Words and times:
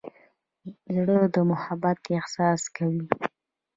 زړه 0.95 1.17
د 1.35 1.37
محبت 1.51 1.99
احساس 2.17 2.61
کوي. 2.75 3.03